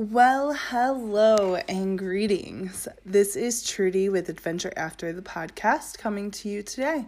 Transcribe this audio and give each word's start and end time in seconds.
Well, 0.00 0.52
hello 0.52 1.56
and 1.68 1.98
greetings. 1.98 2.86
This 3.04 3.34
is 3.34 3.68
Trudy 3.68 4.08
with 4.08 4.28
Adventure 4.28 4.72
After 4.76 5.12
the 5.12 5.22
podcast 5.22 5.98
coming 5.98 6.30
to 6.30 6.48
you 6.48 6.62
today. 6.62 7.06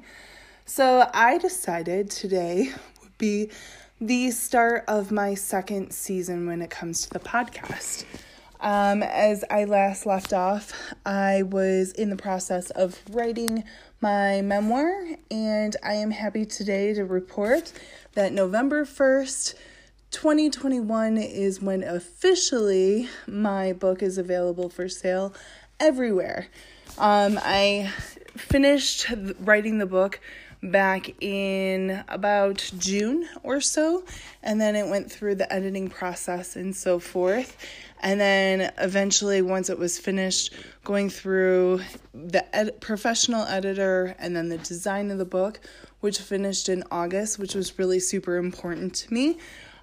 So, 0.66 1.08
I 1.14 1.38
decided 1.38 2.10
today 2.10 2.72
would 3.00 3.16
be 3.16 3.50
the 4.00 4.32
start 4.32 4.86
of 4.88 5.12
my 5.12 5.34
second 5.34 5.92
season 5.92 6.48
when 6.48 6.62
it 6.62 6.70
comes 6.70 7.02
to 7.02 7.10
the 7.10 7.20
podcast. 7.20 8.06
Um, 8.58 9.04
as 9.04 9.44
I 9.48 9.66
last 9.66 10.04
left 10.04 10.32
off, 10.32 10.72
I 11.06 11.44
was 11.44 11.92
in 11.92 12.10
the 12.10 12.16
process 12.16 12.70
of 12.70 13.00
writing 13.12 13.62
my 14.00 14.42
memoir, 14.42 15.10
and 15.30 15.76
I 15.84 15.92
am 15.92 16.10
happy 16.10 16.44
today 16.44 16.92
to 16.94 17.04
report 17.04 17.72
that 18.14 18.32
November 18.32 18.84
1st, 18.84 19.54
2021 20.10 21.18
is 21.18 21.62
when 21.62 21.84
officially 21.84 23.08
my 23.28 23.72
book 23.72 24.02
is 24.02 24.18
available 24.18 24.68
for 24.68 24.88
sale 24.88 25.32
everywhere. 25.78 26.48
Um, 26.98 27.38
I 27.40 27.92
finished 28.36 29.06
writing 29.38 29.78
the 29.78 29.86
book 29.86 30.20
back 30.62 31.22
in 31.22 32.04
about 32.08 32.70
June 32.76 33.28
or 33.44 33.60
so, 33.60 34.04
and 34.42 34.60
then 34.60 34.74
it 34.74 34.88
went 34.88 35.10
through 35.10 35.36
the 35.36 35.50
editing 35.52 35.88
process 35.88 36.56
and 36.56 36.74
so 36.74 36.98
forth. 36.98 37.56
And 38.02 38.20
then 38.20 38.72
eventually, 38.78 39.42
once 39.42 39.70
it 39.70 39.78
was 39.78 39.98
finished, 39.98 40.54
going 40.82 41.08
through 41.08 41.82
the 42.12 42.44
ed- 42.56 42.80
professional 42.80 43.44
editor 43.44 44.16
and 44.18 44.34
then 44.34 44.48
the 44.48 44.58
design 44.58 45.10
of 45.10 45.18
the 45.18 45.24
book, 45.24 45.60
which 46.00 46.18
finished 46.18 46.68
in 46.68 46.82
August, 46.90 47.38
which 47.38 47.54
was 47.54 47.78
really 47.78 48.00
super 48.00 48.38
important 48.38 48.94
to 48.94 49.14
me. 49.14 49.38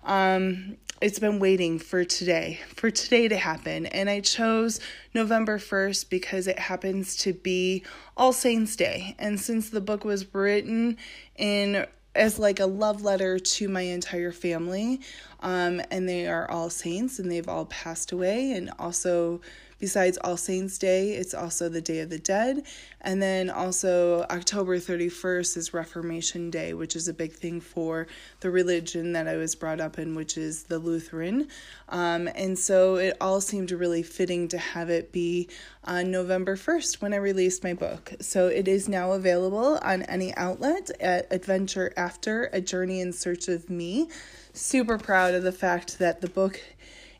Um, 0.07 0.77
it's 1.01 1.19
been 1.19 1.37
waiting 1.39 1.77
for 1.77 2.05
today, 2.05 2.59
for 2.75 2.89
today 2.89 3.27
to 3.27 3.35
happen. 3.35 3.85
And 3.87 4.09
I 4.09 4.21
chose 4.21 4.79
November 5.13 5.59
1st 5.59 6.09
because 6.09 6.47
it 6.47 6.57
happens 6.57 7.17
to 7.17 7.33
be 7.33 7.83
All 8.15 8.31
Saints 8.31 8.75
Day. 8.77 9.15
And 9.19 9.39
since 9.39 9.69
the 9.69 9.81
book 9.81 10.05
was 10.05 10.33
written 10.33 10.97
in 11.35 11.85
as 12.15 12.39
like 12.39 12.59
a 12.59 12.65
love 12.65 13.03
letter 13.03 13.37
to 13.37 13.67
my 13.67 13.81
entire 13.81 14.31
family, 14.31 15.01
um, 15.41 15.81
and 15.91 16.07
they 16.07 16.27
are 16.27 16.49
all 16.49 16.69
saints 16.69 17.19
and 17.19 17.29
they've 17.29 17.47
all 17.47 17.65
passed 17.65 18.11
away, 18.11 18.53
and 18.53 18.71
also 18.79 19.41
Besides 19.79 20.17
All 20.23 20.37
Saints 20.37 20.77
Day, 20.77 21.11
it's 21.11 21.33
also 21.33 21.69
the 21.69 21.81
Day 21.81 21.99
of 21.99 22.09
the 22.09 22.17
Dead. 22.17 22.63
And 23.01 23.21
then 23.21 23.49
also 23.49 24.23
October 24.23 24.79
31st 24.79 25.55
is 25.55 25.73
Reformation 25.73 26.49
Day, 26.49 26.73
which 26.73 26.95
is 26.95 27.07
a 27.07 27.13
big 27.13 27.33
thing 27.33 27.61
for 27.61 28.07
the 28.39 28.49
religion 28.49 29.13
that 29.13 29.27
I 29.27 29.37
was 29.37 29.55
brought 29.55 29.79
up 29.79 29.99
in, 29.99 30.15
which 30.15 30.37
is 30.37 30.63
the 30.63 30.79
Lutheran. 30.79 31.47
Um, 31.89 32.27
and 32.35 32.57
so 32.57 32.95
it 32.95 33.15
all 33.21 33.39
seemed 33.39 33.71
really 33.71 34.03
fitting 34.03 34.47
to 34.49 34.57
have 34.57 34.89
it 34.89 35.11
be 35.11 35.47
on 35.83 36.09
November 36.09 36.55
1st 36.55 37.01
when 37.01 37.13
I 37.13 37.17
released 37.17 37.63
my 37.63 37.73
book. 37.73 38.13
So 38.19 38.47
it 38.47 38.67
is 38.67 38.89
now 38.89 39.11
available 39.11 39.77
on 39.83 40.01
any 40.03 40.35
outlet 40.35 40.89
at 40.99 41.31
Adventure 41.31 41.93
After 41.95 42.49
A 42.51 42.61
Journey 42.61 42.99
in 42.99 43.13
Search 43.13 43.47
of 43.47 43.69
Me. 43.69 44.09
Super 44.53 44.97
proud 44.97 45.35
of 45.35 45.43
the 45.43 45.51
fact 45.51 45.99
that 45.99 46.21
the 46.21 46.29
book 46.29 46.59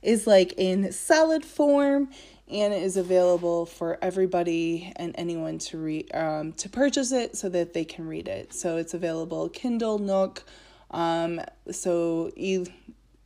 is 0.01 0.25
like 0.25 0.53
in 0.57 0.91
solid 0.91 1.45
form 1.45 2.09
and 2.49 2.73
it 2.73 2.81
is 2.81 2.97
available 2.97 3.65
for 3.65 3.97
everybody 4.01 4.91
and 4.95 5.13
anyone 5.17 5.57
to 5.57 5.77
read 5.77 6.13
um, 6.15 6.53
to 6.53 6.69
purchase 6.69 7.11
it 7.11 7.35
so 7.35 7.49
that 7.49 7.73
they 7.73 7.83
can 7.83 8.07
read 8.07 8.27
it. 8.27 8.53
So 8.53 8.77
it's 8.77 8.93
available 8.93 9.49
Kindle, 9.49 9.99
Nook, 9.99 10.43
um, 10.91 11.41
so 11.71 12.31
e 12.35 12.65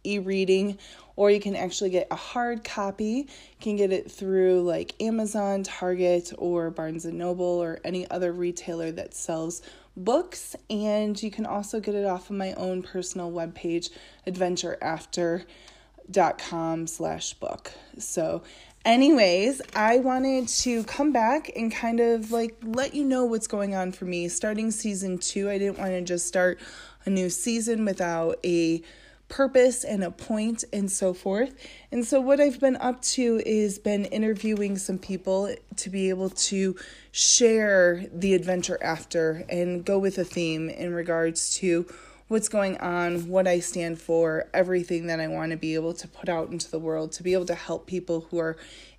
e 0.03 0.17
reading, 0.17 0.79
or 1.15 1.29
you 1.29 1.39
can 1.39 1.55
actually 1.55 1.91
get 1.91 2.07
a 2.09 2.15
hard 2.15 2.63
copy. 2.63 3.27
You 3.27 3.59
can 3.59 3.75
get 3.75 3.91
it 3.91 4.11
through 4.11 4.63
like 4.63 4.95
Amazon, 4.99 5.61
Target, 5.63 6.33
or 6.37 6.71
Barnes 6.71 7.05
and 7.05 7.19
Noble, 7.19 7.45
or 7.45 7.79
any 7.83 8.09
other 8.09 8.31
retailer 8.31 8.91
that 8.93 9.13
sells 9.13 9.61
books. 9.95 10.55
And 10.69 11.21
you 11.21 11.29
can 11.29 11.45
also 11.45 11.79
get 11.79 11.93
it 11.93 12.05
off 12.05 12.31
of 12.31 12.37
my 12.37 12.53
own 12.53 12.81
personal 12.81 13.31
webpage, 13.31 13.91
adventureafter.com 14.25 16.87
slash 16.87 17.33
book. 17.35 17.71
So 17.99 18.41
Anyways, 18.83 19.61
I 19.75 19.99
wanted 19.99 20.47
to 20.47 20.83
come 20.85 21.11
back 21.11 21.51
and 21.55 21.71
kind 21.71 21.99
of 21.99 22.31
like 22.31 22.55
let 22.63 22.95
you 22.95 23.03
know 23.03 23.25
what's 23.25 23.45
going 23.45 23.75
on 23.75 23.91
for 23.91 24.05
me. 24.05 24.27
Starting 24.27 24.71
season 24.71 25.19
two, 25.19 25.51
I 25.51 25.59
didn't 25.59 25.77
want 25.77 25.91
to 25.91 26.01
just 26.01 26.25
start 26.25 26.59
a 27.05 27.11
new 27.11 27.29
season 27.29 27.85
without 27.85 28.39
a 28.43 28.81
purpose 29.29 29.83
and 29.83 30.03
a 30.03 30.09
point 30.09 30.63
and 30.73 30.91
so 30.91 31.13
forth. 31.13 31.53
And 31.91 32.03
so 32.03 32.19
what 32.19 32.39
I've 32.39 32.59
been 32.59 32.75
up 32.77 33.03
to 33.03 33.39
is 33.45 33.77
been 33.77 34.05
interviewing 34.05 34.79
some 34.79 34.97
people 34.97 35.55
to 35.75 35.89
be 35.91 36.09
able 36.09 36.31
to 36.31 36.75
share 37.11 38.03
the 38.11 38.33
adventure 38.33 38.79
after 38.81 39.43
and 39.47 39.85
go 39.85 39.99
with 39.99 40.17
a 40.17 40.25
theme 40.25 40.69
in 40.69 40.91
regards 40.95 41.55
to 41.57 41.85
what's 42.31 42.47
going 42.47 42.77
on, 42.77 43.27
what 43.27 43.45
I 43.45 43.59
stand 43.59 43.99
for, 43.99 44.47
everything 44.53 45.07
that 45.07 45.19
I 45.19 45.27
want 45.27 45.51
to 45.51 45.57
be 45.57 45.75
able 45.75 45.93
to 45.95 46.07
put 46.07 46.29
out 46.29 46.49
into 46.49 46.71
the 46.71 46.79
world 46.79 47.11
to 47.13 47.23
be 47.23 47.33
able 47.33 47.45
to 47.47 47.55
help 47.55 47.87
people 47.87 48.21
who 48.31 48.39
are 48.39 48.55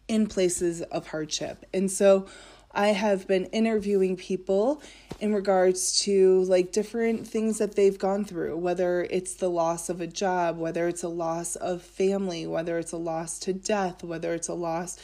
in 0.07 0.27
places 0.27 0.83
of 0.83 1.07
hardship. 1.07 1.65
And 1.73 1.91
so 1.91 2.27
I 2.73 2.89
have 2.89 3.27
been 3.27 3.47
interviewing 3.47 4.19
people 4.19 4.83
in 5.19 5.33
regards 5.33 5.99
to 6.01 6.43
like 6.43 6.73
different 6.73 7.27
things 7.27 7.57
that 7.57 7.75
they've 7.75 7.99
gone 7.99 8.27
through, 8.27 8.59
whether 8.59 9.05
it's 9.05 9.33
the 9.33 9.49
loss 9.49 9.89
of 9.89 10.03
a 10.03 10.07
job, 10.07 10.59
whether 10.59 10.87
it's 10.87 11.03
a 11.03 11.09
loss 11.09 11.57
of 11.57 11.81
family, 11.81 12.47
whether 12.47 12.79
it's 12.79 12.93
a 12.93 12.99
loss 12.99 13.39
to 13.39 13.55
death, 13.55 14.05
whether 14.05 14.35
it's 14.35 14.49
a 14.49 14.55
loss 14.55 14.99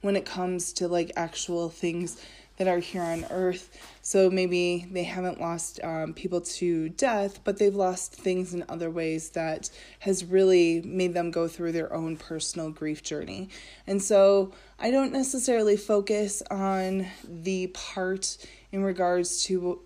when 0.00 0.16
it 0.16 0.24
comes 0.24 0.72
to 0.72 0.88
like 0.88 1.12
actual 1.16 1.68
things 1.68 2.16
that 2.56 2.68
are 2.68 2.78
here 2.78 3.02
on 3.02 3.24
earth. 3.30 3.70
So 4.02 4.30
maybe 4.30 4.86
they 4.90 5.04
haven't 5.04 5.40
lost 5.40 5.80
um, 5.82 6.14
people 6.14 6.40
to 6.40 6.88
death, 6.90 7.40
but 7.44 7.58
they've 7.58 7.74
lost 7.74 8.12
things 8.12 8.54
in 8.54 8.64
other 8.68 8.90
ways 8.90 9.30
that 9.30 9.70
has 10.00 10.24
really 10.24 10.82
made 10.82 11.14
them 11.14 11.30
go 11.30 11.48
through 11.48 11.72
their 11.72 11.92
own 11.92 12.16
personal 12.16 12.70
grief 12.70 13.02
journey. 13.02 13.48
And 13.86 14.02
so 14.02 14.52
I 14.78 14.90
don't 14.90 15.12
necessarily 15.12 15.76
focus 15.76 16.42
on 16.50 17.06
the 17.24 17.68
part 17.68 18.36
in 18.72 18.82
regards 18.82 19.44
to 19.44 19.80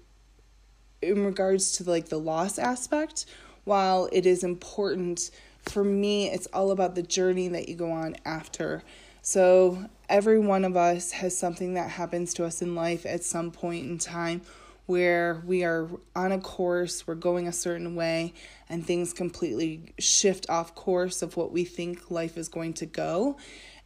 in 1.00 1.24
regards 1.24 1.72
to 1.72 1.84
like 1.88 2.08
the 2.08 2.18
loss 2.18 2.58
aspect 2.58 3.24
while 3.64 4.08
it 4.10 4.26
is 4.26 4.42
important 4.42 5.30
for 5.62 5.84
me 5.84 6.28
it's 6.28 6.46
all 6.48 6.72
about 6.72 6.96
the 6.96 7.02
journey 7.02 7.46
that 7.46 7.68
you 7.68 7.76
go 7.76 7.92
on 7.92 8.16
after 8.24 8.82
so, 9.28 9.84
every 10.08 10.38
one 10.38 10.64
of 10.64 10.74
us 10.74 11.12
has 11.12 11.36
something 11.36 11.74
that 11.74 11.90
happens 11.90 12.32
to 12.32 12.46
us 12.46 12.62
in 12.62 12.74
life 12.74 13.04
at 13.04 13.22
some 13.22 13.50
point 13.50 13.84
in 13.84 13.98
time 13.98 14.40
where 14.86 15.42
we 15.44 15.64
are 15.64 15.86
on 16.16 16.32
a 16.32 16.40
course, 16.40 17.06
we're 17.06 17.14
going 17.14 17.46
a 17.46 17.52
certain 17.52 17.94
way, 17.94 18.32
and 18.70 18.86
things 18.86 19.12
completely 19.12 19.92
shift 19.98 20.48
off 20.48 20.74
course 20.74 21.20
of 21.20 21.36
what 21.36 21.52
we 21.52 21.64
think 21.64 22.10
life 22.10 22.38
is 22.38 22.48
going 22.48 22.72
to 22.72 22.86
go. 22.86 23.36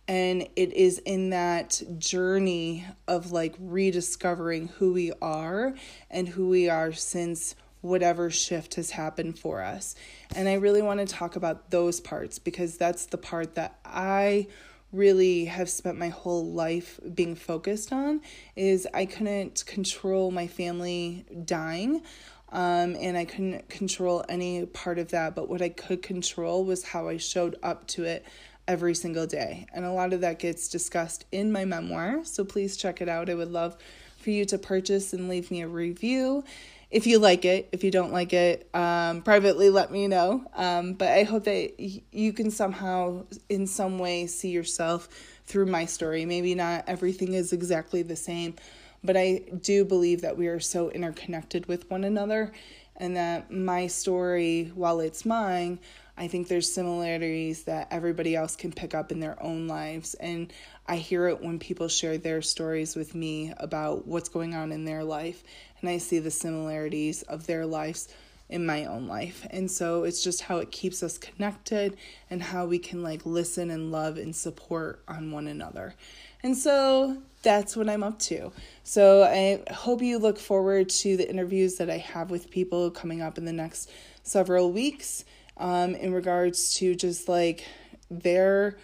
And 0.06 0.42
it 0.54 0.72
is 0.74 0.98
in 0.98 1.30
that 1.30 1.82
journey 1.98 2.86
of 3.08 3.32
like 3.32 3.56
rediscovering 3.58 4.68
who 4.68 4.92
we 4.92 5.10
are 5.20 5.74
and 6.08 6.28
who 6.28 6.50
we 6.50 6.68
are 6.68 6.92
since 6.92 7.56
whatever 7.80 8.30
shift 8.30 8.76
has 8.76 8.92
happened 8.92 9.40
for 9.40 9.60
us. 9.60 9.96
And 10.36 10.48
I 10.48 10.54
really 10.54 10.82
want 10.82 11.00
to 11.00 11.06
talk 11.06 11.34
about 11.34 11.72
those 11.72 11.98
parts 11.98 12.38
because 12.38 12.76
that's 12.76 13.06
the 13.06 13.18
part 13.18 13.56
that 13.56 13.80
I 13.84 14.46
really 14.92 15.46
have 15.46 15.70
spent 15.70 15.98
my 15.98 16.10
whole 16.10 16.52
life 16.52 17.00
being 17.14 17.34
focused 17.34 17.92
on 17.92 18.20
is 18.56 18.86
I 18.92 19.06
couldn't 19.06 19.64
control 19.66 20.30
my 20.30 20.46
family 20.46 21.24
dying. 21.44 22.02
Um, 22.50 22.96
and 23.00 23.16
I 23.16 23.24
couldn't 23.24 23.70
control 23.70 24.26
any 24.28 24.66
part 24.66 24.98
of 24.98 25.08
that, 25.12 25.34
but 25.34 25.48
what 25.48 25.62
I 25.62 25.70
could 25.70 26.02
control 26.02 26.64
was 26.64 26.84
how 26.84 27.08
I 27.08 27.16
showed 27.16 27.56
up 27.62 27.86
to 27.88 28.04
it 28.04 28.26
every 28.68 28.94
single 28.94 29.26
day. 29.26 29.66
And 29.72 29.86
a 29.86 29.90
lot 29.90 30.12
of 30.12 30.20
that 30.20 30.38
gets 30.38 30.68
discussed 30.68 31.24
in 31.32 31.50
my 31.50 31.64
memoir, 31.64 32.24
so 32.24 32.44
please 32.44 32.76
check 32.76 33.00
it 33.00 33.08
out. 33.08 33.30
I 33.30 33.34
would 33.34 33.50
love 33.50 33.78
for 34.18 34.30
you 34.30 34.44
to 34.44 34.58
purchase 34.58 35.14
and 35.14 35.28
leave 35.30 35.50
me 35.50 35.62
a 35.62 35.68
review 35.68 36.44
if 36.92 37.06
you 37.06 37.18
like 37.18 37.44
it. 37.46 37.70
If 37.72 37.82
you 37.82 37.90
don't 37.90 38.12
like 38.12 38.34
it, 38.34 38.68
um, 38.74 39.22
privately 39.22 39.70
let 39.70 39.90
me 39.90 40.06
know. 40.06 40.44
Um, 40.54 40.92
but 40.92 41.08
I 41.08 41.22
hope 41.22 41.44
that 41.44 41.72
y- 41.78 42.02
you 42.12 42.32
can 42.34 42.50
somehow, 42.50 43.24
in 43.48 43.66
some 43.66 43.98
way, 43.98 44.26
see 44.26 44.50
yourself 44.50 45.08
through 45.46 45.66
my 45.66 45.86
story. 45.86 46.26
Maybe 46.26 46.54
not 46.54 46.84
everything 46.86 47.32
is 47.32 47.52
exactly 47.52 48.02
the 48.02 48.14
same, 48.14 48.54
but 49.02 49.16
I 49.16 49.40
do 49.62 49.86
believe 49.86 50.20
that 50.20 50.36
we 50.36 50.48
are 50.48 50.60
so 50.60 50.90
interconnected 50.90 51.66
with 51.66 51.90
one 51.90 52.04
another 52.04 52.52
and 52.96 53.16
that 53.16 53.50
my 53.50 53.86
story, 53.86 54.70
while 54.74 55.00
it's 55.00 55.24
mine, 55.24 55.80
I 56.16 56.28
think 56.28 56.48
there's 56.48 56.70
similarities 56.70 57.64
that 57.64 57.88
everybody 57.90 58.36
else 58.36 58.54
can 58.54 58.72
pick 58.72 58.94
up 58.94 59.10
in 59.10 59.20
their 59.20 59.42
own 59.42 59.66
lives. 59.66 60.14
And 60.14 60.52
I 60.86 60.96
hear 60.96 61.28
it 61.28 61.42
when 61.42 61.58
people 61.58 61.88
share 61.88 62.18
their 62.18 62.42
stories 62.42 62.94
with 62.94 63.14
me 63.14 63.52
about 63.56 64.06
what's 64.06 64.28
going 64.28 64.54
on 64.54 64.72
in 64.72 64.84
their 64.84 65.04
life. 65.04 65.42
And 65.80 65.88
I 65.88 65.98
see 65.98 66.18
the 66.18 66.30
similarities 66.30 67.22
of 67.22 67.46
their 67.46 67.64
lives 67.64 68.08
in 68.52 68.66
my 68.66 68.84
own 68.84 69.08
life. 69.08 69.46
And 69.50 69.70
so 69.70 70.04
it's 70.04 70.22
just 70.22 70.42
how 70.42 70.58
it 70.58 70.70
keeps 70.70 71.02
us 71.02 71.16
connected 71.16 71.96
and 72.28 72.42
how 72.42 72.66
we 72.66 72.78
can 72.78 73.02
like 73.02 73.24
listen 73.24 73.70
and 73.70 73.90
love 73.90 74.18
and 74.18 74.36
support 74.36 75.02
on 75.08 75.30
one 75.32 75.46
another. 75.46 75.94
And 76.42 76.56
so 76.56 77.22
that's 77.42 77.74
what 77.74 77.88
I'm 77.88 78.02
up 78.02 78.18
to. 78.20 78.52
So 78.84 79.24
I 79.24 79.62
hope 79.72 80.02
you 80.02 80.18
look 80.18 80.38
forward 80.38 80.90
to 80.90 81.16
the 81.16 81.28
interviews 81.28 81.76
that 81.76 81.88
I 81.88 81.98
have 81.98 82.30
with 82.30 82.50
people 82.50 82.90
coming 82.90 83.22
up 83.22 83.38
in 83.38 83.46
the 83.46 83.52
next 83.52 83.90
several 84.22 84.70
weeks 84.70 85.24
um, 85.56 85.94
in 85.94 86.12
regards 86.12 86.74
to 86.74 86.94
just 86.94 87.28
like 87.28 87.66
their 88.10 88.76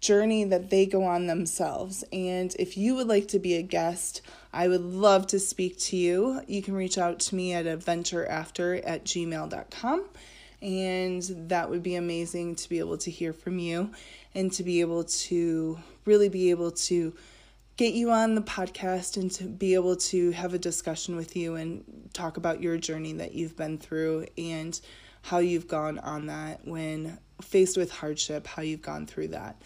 journey 0.00 0.44
that 0.44 0.70
they 0.70 0.86
go 0.86 1.04
on 1.04 1.26
themselves. 1.26 2.04
And 2.12 2.54
if 2.58 2.76
you 2.76 2.94
would 2.94 3.08
like 3.08 3.28
to 3.28 3.38
be 3.38 3.54
a 3.54 3.62
guest, 3.62 4.22
I 4.52 4.68
would 4.68 4.82
love 4.82 5.26
to 5.28 5.38
speak 5.38 5.78
to 5.80 5.96
you. 5.96 6.40
You 6.46 6.62
can 6.62 6.74
reach 6.74 6.98
out 6.98 7.18
to 7.20 7.34
me 7.34 7.52
at 7.54 7.66
adventureafter 7.66 8.82
at 8.84 9.04
gmail.com. 9.04 10.04
And 10.62 11.22
that 11.48 11.68
would 11.70 11.82
be 11.82 11.96
amazing 11.96 12.56
to 12.56 12.68
be 12.68 12.78
able 12.78 12.98
to 12.98 13.10
hear 13.10 13.32
from 13.32 13.58
you 13.58 13.90
and 14.34 14.52
to 14.52 14.62
be 14.62 14.80
able 14.80 15.04
to 15.04 15.78
really 16.04 16.28
be 16.28 16.50
able 16.50 16.70
to 16.70 17.14
get 17.76 17.92
you 17.92 18.10
on 18.10 18.34
the 18.34 18.40
podcast 18.40 19.18
and 19.18 19.30
to 19.30 19.44
be 19.44 19.74
able 19.74 19.96
to 19.96 20.30
have 20.30 20.54
a 20.54 20.58
discussion 20.58 21.14
with 21.14 21.36
you 21.36 21.56
and 21.56 22.08
talk 22.14 22.38
about 22.38 22.62
your 22.62 22.78
journey 22.78 23.12
that 23.12 23.34
you've 23.34 23.56
been 23.56 23.76
through 23.76 24.26
and 24.38 24.80
how 25.26 25.38
you've 25.38 25.66
gone 25.66 25.98
on 25.98 26.26
that 26.26 26.60
when 26.64 27.18
faced 27.42 27.76
with 27.76 27.90
hardship, 27.90 28.46
how 28.46 28.62
you've 28.62 28.80
gone 28.80 29.06
through 29.06 29.26
that. 29.26 29.60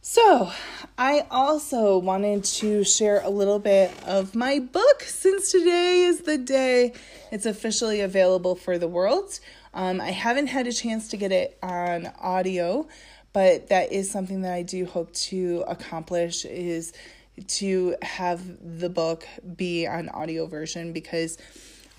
So, 0.00 0.50
I 0.96 1.26
also 1.28 1.98
wanted 1.98 2.44
to 2.44 2.84
share 2.84 3.20
a 3.20 3.28
little 3.28 3.58
bit 3.58 3.92
of 4.06 4.36
my 4.36 4.60
book 4.60 5.02
since 5.02 5.50
today 5.50 6.04
is 6.04 6.20
the 6.20 6.38
day 6.38 6.92
it's 7.32 7.46
officially 7.46 8.00
available 8.00 8.54
for 8.54 8.78
the 8.78 8.86
world. 8.86 9.40
Um, 9.74 10.00
I 10.00 10.12
haven't 10.12 10.46
had 10.46 10.68
a 10.68 10.72
chance 10.72 11.08
to 11.08 11.16
get 11.16 11.32
it 11.32 11.58
on 11.62 12.06
audio, 12.20 12.86
but 13.32 13.70
that 13.70 13.90
is 13.90 14.08
something 14.08 14.42
that 14.42 14.54
I 14.54 14.62
do 14.62 14.86
hope 14.86 15.12
to 15.14 15.64
accomplish 15.66 16.44
is 16.44 16.92
to 17.46 17.96
have 18.02 18.40
the 18.80 18.88
book 18.88 19.26
be 19.56 19.84
an 19.86 20.08
audio 20.10 20.46
version 20.46 20.92
because 20.92 21.38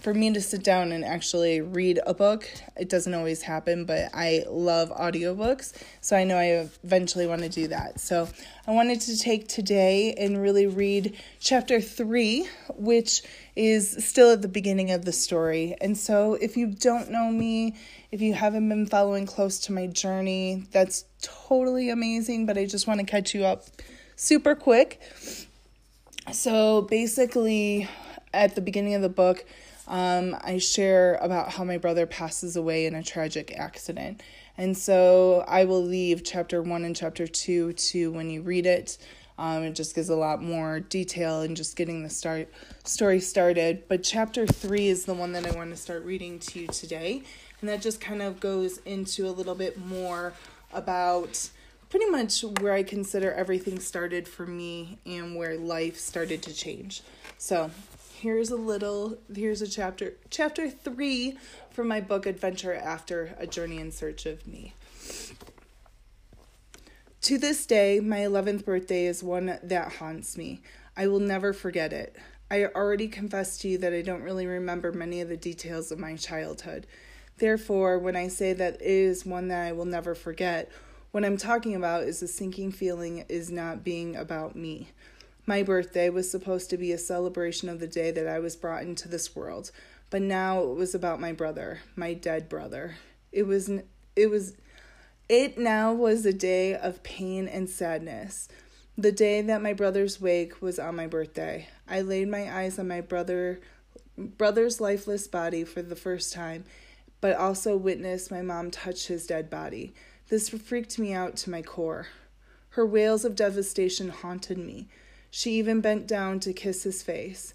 for 0.01 0.13
me 0.13 0.33
to 0.33 0.41
sit 0.41 0.63
down 0.63 0.91
and 0.91 1.05
actually 1.05 1.61
read 1.61 1.99
a 2.05 2.13
book, 2.13 2.49
it 2.75 2.89
doesn't 2.89 3.13
always 3.13 3.43
happen, 3.43 3.85
but 3.85 4.09
I 4.13 4.43
love 4.47 4.89
audiobooks, 4.89 5.73
so 6.01 6.15
I 6.15 6.23
know 6.23 6.37
I 6.37 6.67
eventually 6.83 7.27
want 7.27 7.43
to 7.43 7.49
do 7.49 7.67
that. 7.67 7.99
So 7.99 8.27
I 8.67 8.71
wanted 8.71 8.99
to 9.01 9.17
take 9.17 9.47
today 9.47 10.13
and 10.17 10.41
really 10.41 10.65
read 10.65 11.15
chapter 11.39 11.79
three, 11.79 12.47
which 12.75 13.21
is 13.55 14.03
still 14.03 14.31
at 14.31 14.41
the 14.41 14.47
beginning 14.47 14.89
of 14.91 15.05
the 15.05 15.11
story. 15.11 15.75
And 15.79 15.95
so 15.97 16.33
if 16.33 16.57
you 16.57 16.67
don't 16.67 17.11
know 17.11 17.29
me, 17.29 17.75
if 18.11 18.21
you 18.21 18.33
haven't 18.33 18.67
been 18.69 18.87
following 18.87 19.27
close 19.27 19.59
to 19.61 19.71
my 19.71 19.85
journey, 19.87 20.65
that's 20.71 21.05
totally 21.21 21.89
amazing, 21.89 22.47
but 22.47 22.57
I 22.57 22.65
just 22.65 22.87
want 22.87 22.99
to 22.99 23.05
catch 23.05 23.35
you 23.35 23.45
up 23.45 23.65
super 24.15 24.55
quick. 24.55 24.99
So 26.31 26.83
basically, 26.83 27.87
at 28.33 28.55
the 28.55 28.61
beginning 28.61 28.95
of 28.95 29.01
the 29.01 29.09
book, 29.09 29.45
um, 29.91 30.37
I 30.41 30.57
share 30.57 31.19
about 31.21 31.49
how 31.49 31.65
my 31.65 31.77
brother 31.77 32.07
passes 32.07 32.55
away 32.55 32.85
in 32.85 32.95
a 32.95 33.03
tragic 33.03 33.53
accident. 33.55 34.23
And 34.57 34.75
so 34.77 35.43
I 35.47 35.65
will 35.65 35.83
leave 35.83 36.23
chapter 36.23 36.61
one 36.63 36.85
and 36.85 36.95
chapter 36.95 37.27
two 37.27 37.73
to 37.73 38.11
when 38.11 38.29
you 38.29 38.41
read 38.41 38.65
it. 38.65 38.97
Um, 39.37 39.63
it 39.63 39.73
just 39.73 39.93
gives 39.93 40.09
a 40.09 40.15
lot 40.15 40.41
more 40.41 40.79
detail 40.79 41.41
and 41.41 41.57
just 41.57 41.75
getting 41.75 42.03
the 42.03 42.09
start 42.09 42.47
story 42.85 43.19
started. 43.19 43.83
But 43.89 44.01
chapter 44.03 44.47
three 44.47 44.87
is 44.87 45.05
the 45.05 45.13
one 45.13 45.33
that 45.33 45.45
I 45.45 45.51
want 45.51 45.71
to 45.71 45.77
start 45.77 46.05
reading 46.05 46.39
to 46.39 46.61
you 46.61 46.67
today, 46.67 47.23
and 47.59 47.69
that 47.69 47.81
just 47.81 47.99
kind 47.99 48.21
of 48.21 48.39
goes 48.39 48.77
into 48.79 49.27
a 49.27 49.31
little 49.31 49.55
bit 49.55 49.77
more 49.77 50.33
about 50.71 51.49
pretty 51.91 52.09
much 52.09 52.41
where 52.61 52.71
I 52.71 52.83
consider 52.83 53.33
everything 53.33 53.77
started 53.79 54.25
for 54.25 54.47
me 54.47 54.97
and 55.05 55.35
where 55.35 55.57
life 55.57 55.97
started 55.97 56.41
to 56.43 56.53
change. 56.53 57.03
So 57.37 57.69
here's 58.15 58.49
a 58.49 58.55
little 58.55 59.17
here's 59.35 59.61
a 59.61 59.67
chapter 59.67 60.13
chapter 60.29 60.69
three 60.69 61.37
from 61.69 61.89
my 61.89 61.99
book 61.99 62.25
adventure 62.25 62.73
after 62.73 63.35
a 63.37 63.45
journey 63.45 63.77
in 63.77 63.91
search 63.91 64.25
of 64.25 64.47
me. 64.47 64.73
To 67.23 67.37
this 67.37 67.65
day 67.65 67.99
my 67.99 68.19
11th 68.19 68.63
birthday 68.63 69.05
is 69.05 69.21
one 69.21 69.59
that 69.61 69.91
haunts 69.93 70.37
me. 70.37 70.61
I 70.95 71.07
will 71.07 71.19
never 71.19 71.51
forget 71.51 71.91
it. 71.91 72.15
I 72.49 72.65
already 72.65 73.09
confessed 73.09 73.61
to 73.61 73.67
you 73.67 73.77
that 73.79 73.93
i 73.93 74.01
don't 74.01 74.23
really 74.23 74.47
remember 74.47 74.93
many 74.93 75.19
of 75.19 75.27
the 75.27 75.37
details 75.37 75.91
of 75.91 75.99
my 75.99 76.15
childhood. 76.15 76.87
Therefore 77.37 77.99
when 77.99 78.15
i 78.15 78.29
say 78.29 78.53
that 78.53 78.75
it 78.75 78.81
is 78.81 79.25
one 79.25 79.49
that 79.49 79.67
i 79.67 79.73
will 79.73 79.83
never 79.83 80.15
forget 80.15 80.71
what 81.11 81.25
i'm 81.25 81.37
talking 81.37 81.75
about 81.75 82.03
is 82.03 82.19
the 82.19 82.27
sinking 82.27 82.71
feeling 82.71 83.25
is 83.29 83.51
not 83.51 83.83
being 83.83 84.15
about 84.15 84.55
me 84.55 84.89
my 85.45 85.63
birthday 85.63 86.09
was 86.09 86.29
supposed 86.29 86.69
to 86.69 86.77
be 86.77 86.91
a 86.91 86.97
celebration 86.97 87.67
of 87.67 87.79
the 87.79 87.87
day 87.87 88.11
that 88.11 88.27
I 88.27 88.39
was 88.39 88.55
brought 88.55 88.83
into 88.83 89.07
this 89.07 89.35
world, 89.35 89.71
but 90.09 90.21
now 90.21 90.61
it 90.61 90.75
was 90.75 90.93
about 90.93 91.19
my 91.19 91.31
brother, 91.31 91.81
my 91.95 92.13
dead 92.13 92.47
brother. 92.47 92.95
It 93.31 93.43
was 93.43 93.69
it 94.15 94.27
was 94.29 94.55
it 95.27 95.57
now 95.57 95.93
was 95.93 96.25
a 96.25 96.33
day 96.33 96.75
of 96.75 97.03
pain 97.03 97.47
and 97.47 97.69
sadness. 97.69 98.49
The 98.97 99.11
day 99.11 99.41
that 99.41 99.61
my 99.61 99.73
brother's 99.73 100.21
wake 100.21 100.61
was 100.61 100.77
on 100.77 100.95
my 100.95 101.07
birthday. 101.07 101.67
I 101.87 102.01
laid 102.01 102.27
my 102.27 102.53
eyes 102.55 102.77
on 102.77 102.87
my 102.87 103.01
brother 103.01 103.59
brother's 104.17 104.79
lifeless 104.79 105.27
body 105.27 105.63
for 105.63 105.81
the 105.81 105.95
first 105.95 106.33
time, 106.33 106.65
but 107.19 107.35
also 107.35 107.75
witnessed 107.75 108.29
my 108.29 108.41
mom 108.41 108.69
touch 108.69 109.07
his 109.07 109.25
dead 109.25 109.49
body. 109.49 109.95
This 110.31 110.47
freaked 110.47 110.97
me 110.97 111.11
out 111.11 111.35
to 111.37 111.49
my 111.49 111.61
core. 111.61 112.07
Her 112.69 112.85
wails 112.85 113.25
of 113.25 113.35
devastation 113.35 114.07
haunted 114.07 114.57
me. 114.57 114.87
She 115.29 115.51
even 115.59 115.81
bent 115.81 116.07
down 116.07 116.39
to 116.39 116.53
kiss 116.53 116.83
his 116.83 117.03
face. 117.03 117.53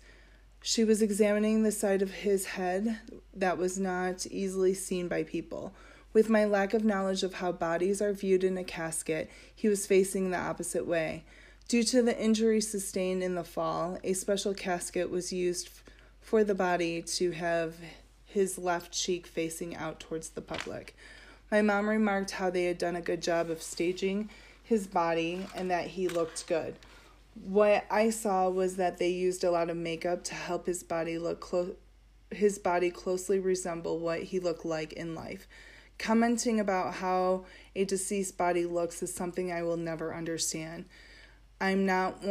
She 0.61 0.85
was 0.85 1.01
examining 1.01 1.63
the 1.63 1.73
side 1.73 2.03
of 2.03 2.11
his 2.11 2.49
head 2.49 2.99
that 3.33 3.57
was 3.57 3.79
not 3.79 4.27
easily 4.27 4.75
seen 4.75 5.09
by 5.09 5.23
people. 5.23 5.73
With 6.13 6.29
my 6.29 6.45
lack 6.45 6.75
of 6.75 6.85
knowledge 6.85 7.23
of 7.23 7.33
how 7.33 7.51
bodies 7.51 8.03
are 8.03 8.13
viewed 8.13 8.45
in 8.45 8.59
a 8.59 8.63
casket, 8.63 9.31
he 9.55 9.69
was 9.69 9.87
facing 9.87 10.31
the 10.31 10.37
opposite 10.37 10.87
way. 10.87 11.25
Due 11.69 11.83
to 11.85 12.03
the 12.03 12.23
injury 12.23 12.61
sustained 12.61 13.23
in 13.23 13.37
the 13.37 13.43
fall, 13.43 13.99
a 14.05 14.13
special 14.13 14.53
casket 14.53 15.09
was 15.09 15.33
used 15.33 15.71
for 16.21 16.45
the 16.45 16.55
body 16.55 17.01
to 17.01 17.31
have 17.31 17.77
his 18.27 18.59
left 18.59 18.93
cheek 18.93 19.27
facing 19.27 19.75
out 19.75 19.99
towards 19.99 20.29
the 20.29 20.43
public. 20.43 20.95
My 21.51 21.63
mom 21.63 21.89
remarked 21.89 22.33
how 22.33 22.51
they 22.51 22.65
had 22.65 22.79
done 22.79 22.97
a 22.97 23.01
good 23.01 23.23
job 23.23 23.51
of 23.51 23.63
staging 23.63 24.31
his 24.63 24.87
body 24.87 25.47
and 25.55 25.71
that 25.71 25.87
he 25.89 26.09
looked 26.09 26.47
good 26.47 26.75
what 27.45 27.85
I 27.91 28.11
saw 28.11 28.49
was 28.49 28.77
that 28.77 28.99
they 28.99 29.09
used 29.09 29.45
a 29.45 29.51
lot 29.51 29.71
of 29.71 29.77
makeup 29.77 30.25
to 30.25 30.35
help 30.35 30.67
his 30.67 30.83
body 30.83 31.19
look 31.19 31.41
close 31.41 31.75
his 32.31 32.59
body 32.59 32.91
closely 32.91 33.39
resemble 33.39 34.01
what 34.01 34.21
he 34.25 34.41
looked 34.41 34.65
like 34.65 34.93
in 34.95 35.15
life. 35.15 35.47
Commenting 35.97 36.59
about 36.59 36.95
how 36.95 37.45
a 37.77 37.85
deceased 37.85 38.37
body 38.37 38.67
looks 38.67 39.01
is 39.01 39.15
something 39.15 39.53
I 39.53 39.63
will 39.63 39.77
never 39.77 40.13
understand. 40.13 40.87
I'm 41.61 41.87
not 41.87 42.25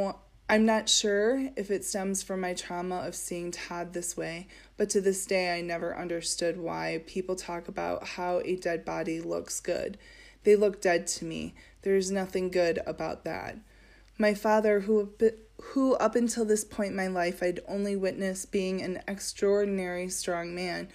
I'm 0.48 0.66
not 0.66 0.90
sure 0.90 1.50
if 1.56 1.72
it 1.72 1.84
stems 1.84 2.22
from 2.22 2.42
my 2.42 2.54
trauma 2.54 2.98
of 2.98 3.16
seeing 3.16 3.50
Todd 3.50 3.94
this 3.94 4.16
way, 4.16 4.48
but 4.78 4.92
to 4.92 5.02
this 5.02 5.26
day 5.26 5.58
I 5.58 5.62
never 5.62 5.98
understood 5.98 6.60
why 6.60 7.02
people 7.08 7.36
talk 7.36 7.68
about 7.68 8.10
how 8.10 8.42
a 8.46 8.56
dead 8.56 8.86
body 8.86 9.20
looks 9.22 9.60
good. 9.60 9.98
They 10.44 10.56
look 10.56 10.82
dead 10.82 11.08
to 11.08 11.26
me. 11.26 11.56
There's 11.82 12.12
nothing 12.12 12.52
good 12.52 12.80
about 12.86 13.24
that. 13.24 13.58
My 14.20 14.36
father, 14.36 14.82
who, 14.82 15.10
who 15.60 15.96
up 15.96 16.16
until 16.16 16.46
this 16.46 16.64
point 16.64 16.92
in 16.92 16.96
my 16.96 17.08
life 17.08 17.42
I'd 17.42 17.62
only 17.68 17.96
witnessed 17.96 18.52
being 18.52 18.84
an 18.84 19.02
extraordinary 19.08 20.10
strong 20.10 20.54
man, 20.54 20.90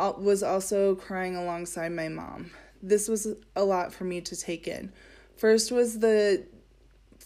was 0.00 0.42
also 0.42 0.96
crying 0.96 1.36
alongside 1.36 1.92
my 1.92 2.08
mom. 2.08 2.50
This 2.82 3.08
was 3.08 3.28
a 3.54 3.64
lot 3.64 3.92
for 3.92 4.02
me 4.02 4.20
to 4.22 4.36
take 4.36 4.66
in. 4.66 4.92
First 5.36 5.70
was 5.70 6.00
the 6.00 6.44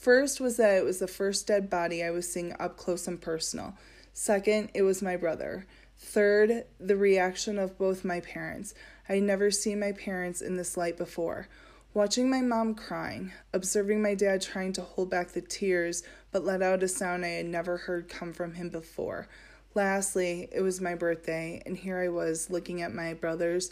first 0.00 0.40
was 0.40 0.56
that 0.56 0.76
it 0.76 0.84
was 0.84 0.98
the 0.98 1.08
first 1.08 1.46
dead 1.46 1.68
body 1.68 2.02
I 2.02 2.10
was 2.10 2.30
seeing 2.30 2.54
up 2.58 2.76
close 2.76 3.06
and 3.08 3.20
personal. 3.20 3.74
Second, 4.12 4.70
it 4.74 4.82
was 4.82 5.02
my 5.02 5.16
brother. 5.16 5.66
Third, 5.96 6.64
the 6.78 6.96
reaction 6.96 7.58
of 7.58 7.78
both 7.78 8.04
my 8.04 8.20
parents. 8.20 8.74
I 9.08 9.14
had 9.14 9.24
never 9.24 9.50
seen 9.50 9.80
my 9.80 9.92
parents 9.92 10.40
in 10.40 10.56
this 10.56 10.76
light 10.76 10.96
before. 10.96 11.48
Watching 11.94 12.30
my 12.30 12.40
mom 12.40 12.74
crying, 12.74 13.32
observing 13.52 14.02
my 14.02 14.14
dad 14.14 14.42
trying 14.42 14.72
to 14.74 14.82
hold 14.82 15.10
back 15.10 15.32
the 15.32 15.40
tears 15.40 16.02
but 16.30 16.44
let 16.44 16.62
out 16.62 16.82
a 16.82 16.88
sound 16.88 17.24
I 17.24 17.28
had 17.28 17.46
never 17.46 17.76
heard 17.76 18.08
come 18.08 18.32
from 18.32 18.54
him 18.54 18.68
before. 18.68 19.28
Lastly, 19.74 20.48
it 20.52 20.60
was 20.60 20.80
my 20.80 20.94
birthday, 20.94 21.62
and 21.64 21.76
here 21.76 21.98
I 21.98 22.08
was 22.08 22.50
looking 22.50 22.82
at 22.82 22.94
my 22.94 23.14
brothers 23.14 23.70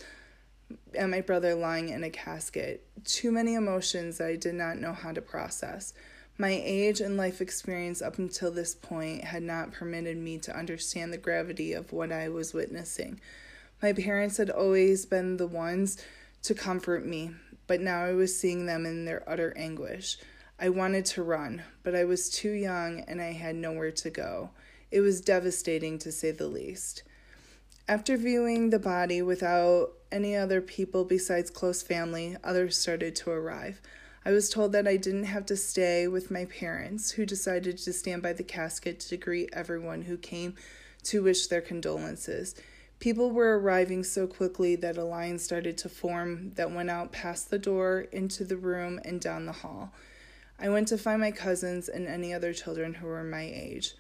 and 0.95 1.11
my 1.11 1.21
brother 1.21 1.54
lying 1.54 1.90
in 1.90 2.04
a 2.04 2.11
casket. 2.11 2.87
Too 3.04 3.30
many 3.30 3.54
emotions 3.54 4.18
that 4.18 4.28
I 4.28 4.37
did 4.37 4.54
not 4.54 4.78
know 4.78 4.92
how 4.92 5.12
to 5.12 5.21
process. 5.21 5.95
My 6.38 6.61
age 6.62 7.00
and 7.00 7.16
life 7.16 7.40
experience 7.40 8.02
up 8.02 8.19
until 8.19 8.50
this 8.50 8.75
point 8.75 9.25
had 9.25 9.43
not 9.43 9.73
permitted 9.73 10.19
me 10.19 10.37
to 10.38 10.55
understand 10.55 11.11
the 11.11 11.19
gravity 11.19 11.73
of 11.73 11.93
what 11.93 12.12
I 12.12 12.28
was 12.28 12.52
witnessing. 12.52 13.21
My 13.83 13.95
parents 13.95 14.37
had 14.37 14.50
always 14.50 15.07
been 15.07 15.38
the 15.38 15.47
ones 15.47 15.97
to 16.43 16.55
comfort 16.55 17.07
me, 17.07 17.31
but 17.66 17.81
now 17.81 18.05
I 18.05 18.12
was 18.12 18.38
seeing 18.38 18.66
them 18.66 18.85
in 18.85 19.07
their 19.07 19.26
utter 19.26 19.55
anguish. 19.57 20.19
I 20.61 20.69
wanted 20.69 21.07
to 21.07 21.23
run, 21.23 21.62
but 21.83 21.95
I 21.95 22.05
was 22.05 22.28
too 22.28 22.52
young 22.52 23.00
and 23.00 23.23
I 23.23 23.33
had 23.33 23.57
nowhere 23.57 23.93
to 23.93 24.11
go. 24.11 24.50
It 24.90 25.00
was 25.00 25.23
devastating 25.23 25.99
to 26.00 26.12
say 26.12 26.33
the 26.33 26.49
least. 26.49 27.02
After 27.88 28.19
viewing 28.19 28.69
the 28.69 28.78
body 28.78 29.23
without 29.23 29.93
any 30.12 30.37
other 30.37 30.61
people 30.61 31.05
besides 31.05 31.50
close 31.50 31.83
family, 31.83 32.37
others 32.45 32.76
started 32.76 33.16
to 33.16 33.31
arrive. 33.31 33.81
I 34.26 34.33
was 34.33 34.50
told 34.50 34.73
that 34.73 34.88
I 34.88 34.97
didn't 34.97 35.23
have 35.26 35.47
to 35.47 35.56
stay 35.56 36.09
with 36.09 36.33
my 36.33 36.47
parents, 36.47 37.12
who 37.12 37.25
decided 37.25 37.78
to 37.78 37.92
stand 37.92 38.25
by 38.25 38.33
the 38.33 38.42
casket 38.42 38.99
to 38.99 39.16
greet 39.16 39.50
everyone 39.52 40.02
who 40.02 40.16
came 40.16 40.56
to 41.04 41.23
wish 41.23 41.47
their 41.47 41.61
condolences. 41.61 42.56
People 42.99 43.30
were 43.30 43.56
arriving 43.56 44.02
so 44.02 44.26
quickly 44.26 44.75
that 44.75 44.97
a 44.97 45.04
line 45.04 45.38
started 45.38 45.78
to 45.78 45.88
form 45.88 46.50
that 46.56 46.73
went 46.73 46.90
out 46.90 47.12
past 47.12 47.50
the 47.50 47.59
door, 47.61 48.06
into 48.11 48.42
the 48.42 48.56
room, 48.56 48.99
and 49.04 49.21
down 49.21 49.47
the 49.47 49.52
hall. 49.52 49.92
I 50.59 50.71
went 50.71 50.88
to 50.88 50.99
find 50.99 51.21
my 51.21 51.30
cousins 51.30 51.88
and 51.88 52.09
any 52.09 52.35
other 52.35 52.52
children 52.52 52.95
who 52.95 53.06
were 53.06 53.23
my 53.23 53.45
age. 53.45 53.95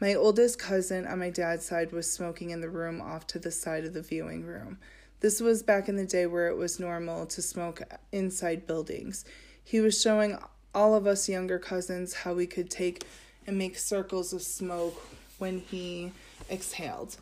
My 0.00 0.12
oldest 0.12 0.58
cousin 0.58 1.06
on 1.06 1.20
my 1.20 1.30
dad's 1.30 1.66
side 1.66 1.92
was 1.92 2.12
smoking 2.12 2.50
in 2.50 2.62
the 2.62 2.68
room 2.68 3.00
off 3.00 3.28
to 3.28 3.38
the 3.38 3.52
side 3.52 3.84
of 3.84 3.94
the 3.94 4.02
viewing 4.02 4.44
room. 4.44 4.78
This 5.20 5.40
was 5.40 5.62
back 5.62 5.88
in 5.88 5.94
the 5.94 6.04
day 6.04 6.26
where 6.26 6.48
it 6.48 6.56
was 6.56 6.80
normal 6.80 7.26
to 7.26 7.40
smoke 7.40 7.80
inside 8.10 8.66
buildings. 8.66 9.24
He 9.68 9.82
was 9.82 10.00
showing 10.00 10.38
all 10.74 10.94
of 10.94 11.06
us 11.06 11.28
younger 11.28 11.58
cousins 11.58 12.14
how 12.14 12.32
we 12.32 12.46
could 12.46 12.70
take 12.70 13.04
and 13.46 13.58
make 13.58 13.76
circles 13.76 14.32
of 14.32 14.40
smoke 14.40 14.98
when 15.36 15.58
he 15.58 16.12
exhaled. 16.50 17.18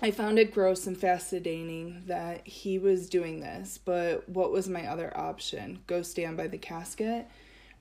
I 0.00 0.12
found 0.12 0.38
it 0.38 0.54
gross 0.54 0.86
and 0.86 0.96
fascinating 0.96 2.04
that 2.06 2.46
he 2.46 2.78
was 2.78 3.08
doing 3.08 3.40
this, 3.40 3.80
but 3.84 4.28
what 4.28 4.52
was 4.52 4.68
my 4.68 4.86
other 4.86 5.12
option? 5.16 5.80
Go 5.88 6.02
stand 6.02 6.36
by 6.36 6.46
the 6.46 6.56
casket? 6.56 7.26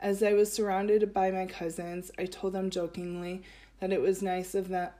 As 0.01 0.23
I 0.23 0.33
was 0.33 0.51
surrounded 0.51 1.13
by 1.13 1.29
my 1.29 1.45
cousins, 1.45 2.09
I 2.17 2.25
told 2.25 2.53
them 2.53 2.71
jokingly 2.71 3.43
that 3.79 3.93
it 3.93 4.01
was 4.01 4.23
nice 4.23 4.55
of 4.55 4.69
that 4.69 4.97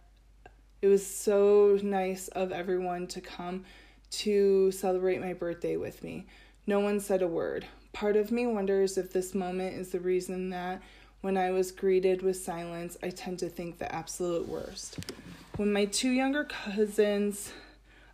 it 0.84 0.90
was 0.90 1.04
so 1.04 1.80
nice 1.82 2.28
of 2.28 2.52
everyone 2.52 3.08
to 3.08 3.20
come 3.20 3.66
to 4.12 4.72
celebrate 4.72 5.22
my 5.22 5.34
birthday 5.34 5.76
with 5.76 6.04
me. 6.04 6.28
No 6.68 6.80
one 6.80 7.00
said 7.00 7.24
a 7.24 7.28
word. 7.28 7.66
Part 7.98 8.16
of 8.16 8.32
me 8.32 8.46
wonders 8.46 8.96
if 8.96 9.12
this 9.12 9.34
moment 9.34 9.76
is 9.76 9.90
the 9.90 10.00
reason 10.00 10.52
that 10.52 10.84
when 11.22 11.36
I 11.36 11.50
was 11.50 11.72
greeted 11.72 12.22
with 12.22 12.38
silence, 12.38 12.96
I 13.02 13.10
tend 13.10 13.40
to 13.40 13.50
think 13.50 13.80
the 13.80 13.92
absolute 13.92 14.48
worst. 14.48 15.00
When 15.56 15.74
my 15.74 15.86
two 15.86 16.12
younger 16.12 16.44
cousins 16.44 17.52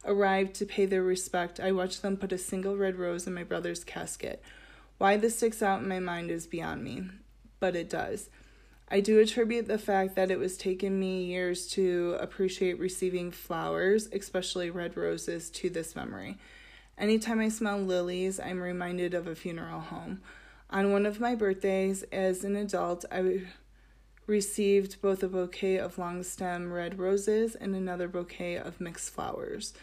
arrived 0.05 0.53
to 0.55 0.65
pay 0.65 0.85
their 0.85 1.03
respect, 1.03 1.59
I 1.59 1.73
watched 1.73 2.01
them 2.01 2.15
put 2.15 2.31
a 2.31 2.37
single 2.37 2.77
red 2.77 2.95
rose 2.95 3.27
in 3.27 3.33
my 3.33 3.43
brother's 3.43 3.83
casket. 3.83 4.41
Why 4.99 5.17
this 5.17 5.35
sticks 5.35 5.61
out 5.61 5.81
in 5.81 5.89
my 5.89 5.99
mind 5.99 6.31
is 6.31 6.47
beyond 6.47 6.81
me, 6.81 7.09
but 7.59 7.75
it 7.75 7.89
does. 7.89 8.29
I 8.87 9.01
do 9.01 9.19
attribute 9.19 9.67
the 9.67 9.77
fact 9.77 10.15
that 10.15 10.31
it 10.31 10.39
was 10.39 10.55
taking 10.55 10.97
me 10.97 11.25
years 11.25 11.67
to 11.71 12.15
appreciate 12.21 12.79
receiving 12.79 13.31
flowers, 13.31 14.07
especially 14.13 14.69
red 14.69 14.95
roses, 14.95 15.49
to 15.49 15.69
this 15.69 15.93
memory. 15.93 16.37
Anytime 16.97 17.39
I 17.39 17.49
smell 17.49 17.79
lilies, 17.79 18.39
I'm 18.39 18.61
reminded 18.61 19.13
of 19.13 19.27
a 19.27 19.35
funeral 19.35 19.79
home. 19.79 20.21
On 20.69 20.91
one 20.91 21.05
of 21.05 21.19
my 21.19 21.35
birthdays 21.35 22.03
as 22.11 22.43
an 22.43 22.55
adult, 22.55 23.03
I 23.11 23.41
received 24.27 25.01
both 25.01 25.23
a 25.23 25.27
bouquet 25.27 25.77
of 25.77 25.97
long 25.97 26.23
stem 26.23 26.71
red 26.71 26.99
roses 26.99 27.55
and 27.55 27.75
another 27.75 28.07
bouquet 28.07 28.57
of 28.57 28.79
mixed 28.79 29.09
flowers. 29.09 29.73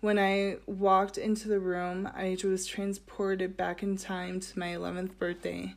When 0.00 0.18
I 0.18 0.58
walked 0.66 1.18
into 1.18 1.48
the 1.48 1.58
room, 1.58 2.08
I 2.14 2.36
was 2.44 2.66
transported 2.66 3.56
back 3.56 3.82
in 3.82 3.96
time 3.96 4.38
to 4.38 4.58
my 4.58 4.68
11th 4.68 5.18
birthday 5.18 5.74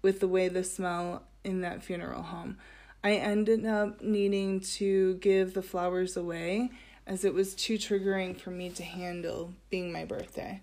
with 0.00 0.18
the 0.20 0.28
way 0.28 0.48
the 0.48 0.64
smell 0.64 1.22
in 1.44 1.60
that 1.60 1.82
funeral 1.82 2.22
home. 2.22 2.58
I 3.04 3.12
ended 3.14 3.64
up 3.66 4.00
needing 4.00 4.60
to 4.60 5.14
give 5.16 5.54
the 5.54 5.62
flowers 5.62 6.16
away 6.16 6.70
as 7.06 7.24
it 7.24 7.34
was 7.34 7.54
too 7.54 7.74
triggering 7.74 8.38
for 8.38 8.50
me 8.50 8.70
to 8.70 8.82
handle 8.82 9.52
being 9.70 9.92
my 9.92 10.04
birthday. 10.04 10.60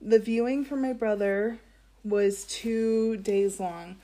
The 0.00 0.18
viewing 0.18 0.64
for 0.64 0.76
my 0.76 0.92
brother 0.92 1.58
was 2.04 2.44
two 2.44 3.16
days 3.18 3.60
long, 3.60 3.96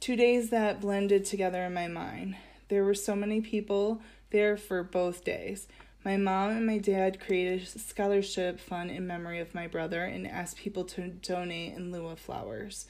two 0.00 0.16
days 0.16 0.50
that 0.50 0.80
blended 0.80 1.24
together 1.24 1.62
in 1.64 1.74
my 1.74 1.88
mind. 1.88 2.36
There 2.68 2.84
were 2.84 2.94
so 2.94 3.14
many 3.14 3.40
people 3.40 4.00
there 4.30 4.56
for 4.56 4.82
both 4.82 5.24
days. 5.24 5.68
My 6.04 6.16
mom 6.16 6.50
and 6.50 6.66
my 6.66 6.78
dad 6.78 7.20
created 7.20 7.62
a 7.62 7.78
scholarship 7.78 8.60
fund 8.60 8.90
in 8.90 9.06
memory 9.06 9.40
of 9.40 9.54
my 9.54 9.66
brother 9.66 10.04
and 10.04 10.26
asked 10.26 10.56
people 10.56 10.84
to 10.84 11.08
donate 11.08 11.74
in 11.74 11.92
lieu 11.92 12.06
of 12.06 12.18
flowers. 12.18 12.86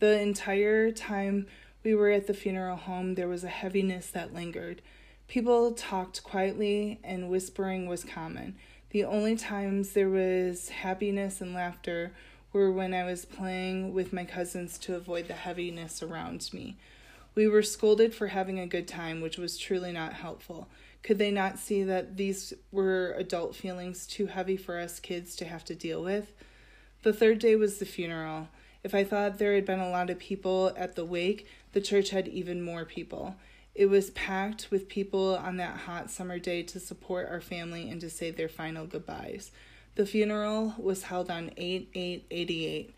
The 0.00 0.20
entire 0.20 0.90
time 0.90 1.46
we 1.82 1.94
were 1.94 2.10
at 2.10 2.26
the 2.26 2.34
funeral 2.34 2.76
home, 2.76 3.14
there 3.14 3.28
was 3.28 3.42
a 3.42 3.48
heaviness 3.48 4.08
that 4.08 4.34
lingered. 4.34 4.82
People 5.28 5.72
talked 5.72 6.22
quietly, 6.22 7.00
and 7.02 7.30
whispering 7.30 7.86
was 7.86 8.04
common. 8.04 8.56
The 8.90 9.04
only 9.04 9.36
times 9.36 9.92
there 9.92 10.10
was 10.10 10.68
happiness 10.68 11.40
and 11.40 11.54
laughter 11.54 12.12
were 12.52 12.70
when 12.70 12.92
I 12.92 13.04
was 13.04 13.24
playing 13.24 13.94
with 13.94 14.12
my 14.12 14.24
cousins 14.24 14.76
to 14.80 14.94
avoid 14.94 15.28
the 15.28 15.34
heaviness 15.34 16.02
around 16.02 16.50
me. 16.52 16.76
We 17.34 17.48
were 17.48 17.62
scolded 17.62 18.14
for 18.14 18.26
having 18.26 18.58
a 18.58 18.66
good 18.66 18.86
time, 18.86 19.22
which 19.22 19.38
was 19.38 19.56
truly 19.56 19.92
not 19.92 20.12
helpful. 20.12 20.68
Could 21.02 21.18
they 21.18 21.30
not 21.30 21.58
see 21.58 21.82
that 21.82 22.18
these 22.18 22.52
were 22.70 23.14
adult 23.16 23.56
feelings 23.56 24.06
too 24.06 24.26
heavy 24.26 24.56
for 24.58 24.78
us 24.78 25.00
kids 25.00 25.34
to 25.36 25.46
have 25.46 25.64
to 25.64 25.74
deal 25.74 26.02
with? 26.02 26.32
The 27.02 27.12
third 27.12 27.38
day 27.38 27.56
was 27.56 27.78
the 27.78 27.86
funeral. 27.86 28.48
If 28.84 28.94
I 28.94 29.02
thought 29.02 29.38
there 29.38 29.54
had 29.54 29.64
been 29.64 29.80
a 29.80 29.90
lot 29.90 30.10
of 30.10 30.18
people 30.18 30.72
at 30.76 30.94
the 30.94 31.04
wake, 31.04 31.46
the 31.72 31.80
church 31.80 32.10
had 32.10 32.28
even 32.28 32.62
more 32.62 32.84
people. 32.84 33.36
It 33.74 33.86
was 33.86 34.10
packed 34.10 34.70
with 34.70 34.88
people 34.88 35.34
on 35.36 35.56
that 35.56 35.78
hot 35.78 36.10
summer 36.10 36.38
day 36.38 36.62
to 36.64 36.78
support 36.78 37.28
our 37.30 37.40
family 37.40 37.88
and 37.88 38.00
to 38.02 38.10
say 38.10 38.30
their 38.30 38.48
final 38.48 38.86
goodbyes. 38.86 39.50
The 39.94 40.06
funeral 40.06 40.74
was 40.78 41.04
held 41.04 41.30
on 41.30 41.52
8 41.56 41.88
8 41.94 42.26
88. 42.30 42.94